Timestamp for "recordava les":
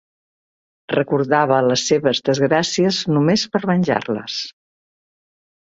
0.93-1.83